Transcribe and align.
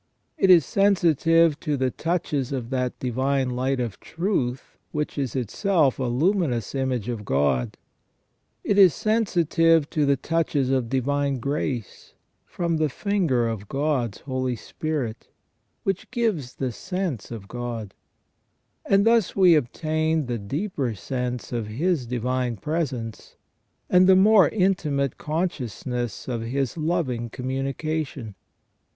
It 0.35 0.49
is 0.49 0.65
sensitive 0.65 1.59
to 1.59 1.77
the 1.77 1.91
touches 1.91 2.51
of 2.51 2.71
that 2.71 2.97
divine 2.97 3.51
light 3.51 3.79
of 3.79 3.99
truth 3.99 4.75
which 4.91 5.15
is 5.15 5.35
itself 5.35 5.99
a 5.99 6.05
luminous 6.05 6.73
image 6.73 7.07
of 7.07 7.23
God; 7.23 7.77
it 8.63 8.79
is 8.79 8.95
sensitive 8.95 9.87
to 9.91 10.07
the 10.07 10.15
touches 10.17 10.71
of 10.71 10.89
divine 10.89 11.37
grace, 11.37 12.15
from 12.47 12.77
the 12.77 12.89
finger 12.89 13.47
of 13.47 13.69
God's 13.69 14.21
Holy 14.21 14.55
Spirit, 14.55 15.27
which 15.83 16.09
give 16.09 16.57
the 16.57 16.71
sense 16.71 17.29
of 17.29 17.47
God; 17.47 17.93
and 18.83 19.05
thus 19.05 19.35
we 19.35 19.53
obtain 19.53 20.25
the 20.25 20.39
deeper 20.39 20.95
sense 20.95 21.51
of 21.53 21.67
His 21.67 22.07
divine 22.07 22.57
presence, 22.57 23.35
and 23.87 24.07
the 24.07 24.15
more 24.15 24.49
intimate 24.49 25.19
consciousness 25.19 26.27
of 26.27 26.41
His 26.41 26.75
loving 26.75 27.29
communication. 27.29 28.33